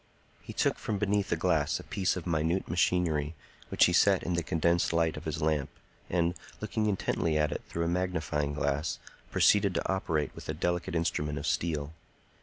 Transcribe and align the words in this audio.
He 0.41 0.51
took 0.51 0.79
from 0.79 0.97
beneath 0.97 1.31
a 1.31 1.35
glass 1.35 1.79
a 1.79 1.83
piece 1.83 2.15
of 2.15 2.25
minute 2.25 2.67
machinery, 2.67 3.35
which 3.69 3.85
he 3.85 3.93
set 3.93 4.23
in 4.23 4.33
the 4.33 4.41
condensed 4.41 4.93
light 4.93 5.15
of 5.15 5.25
his 5.25 5.43
lamp, 5.43 5.69
and, 6.09 6.33
looking 6.59 6.87
intently 6.87 7.37
at 7.37 7.51
it 7.51 7.61
through 7.69 7.83
a 7.85 7.87
magnifying 7.87 8.55
glass, 8.55 8.97
proceeded 9.29 9.75
to 9.75 9.87
operate 9.87 10.33
with 10.33 10.49
a 10.49 10.55
delicate 10.55 10.95
instrument 10.95 11.37
of 11.37 11.45
steel. 11.45 11.93